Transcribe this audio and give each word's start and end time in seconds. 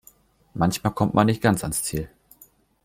Manchmal 0.55 0.93
kommt 0.95 1.13
man 1.13 1.27
nicht 1.27 1.43
ganz 1.43 1.61
ans 1.61 1.83
Ziel. 1.83 2.09